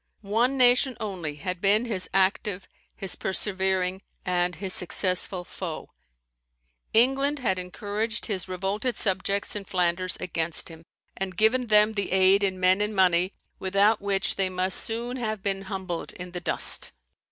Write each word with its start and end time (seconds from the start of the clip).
One 0.23 0.57
nation 0.57 0.97
only 0.99 1.35
had 1.35 1.61
been 1.61 1.85
his 1.85 2.09
active, 2.11 2.67
his 2.95 3.15
persevering, 3.15 4.01
and 4.25 4.55
his 4.55 4.73
successful 4.73 5.43
foe. 5.43 5.91
England 6.91 7.37
had 7.37 7.59
encouraged 7.59 8.25
his 8.25 8.47
revolted 8.49 8.95
subjects 8.97 9.55
in 9.55 9.63
Flanders 9.63 10.17
against 10.19 10.69
him, 10.69 10.85
and 11.15 11.37
given 11.37 11.67
them 11.67 11.91
the 11.93 12.11
aid 12.11 12.43
in 12.43 12.59
men 12.59 12.81
and 12.81 12.95
money 12.95 13.35
without 13.59 14.01
which 14.01 14.37
they 14.37 14.49
must 14.49 14.79
soon 14.79 15.17
have 15.17 15.43
been 15.43 15.61
humbled 15.69 16.13
in 16.13 16.31
the 16.31 16.41
dust. 16.41 16.91